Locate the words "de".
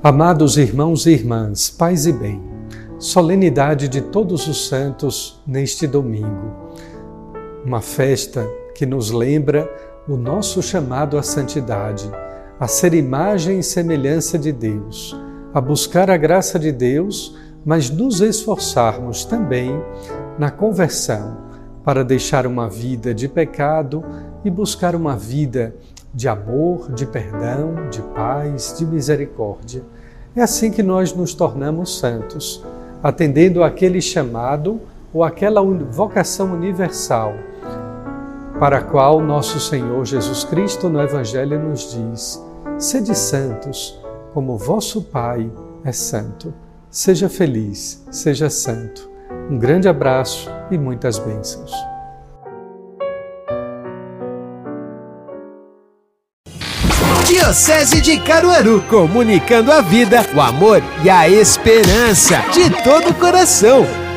3.88-4.00, 14.38-14.52, 16.60-16.70, 23.12-23.26, 26.18-26.28, 26.90-27.06, 27.90-28.02, 28.76-28.84, 58.00-58.18, 62.54-62.70